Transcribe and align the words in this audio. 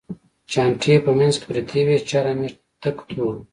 چانټې 0.51 0.89
یې 0.93 1.03
په 1.05 1.11
منځ 1.17 1.33
کې 1.39 1.45
پرتې 1.49 1.81
وې، 1.87 1.97
چرم 2.09 2.39
یې 2.45 2.49
تک 2.81 2.97
تور 3.07 3.33
و. 3.35 3.39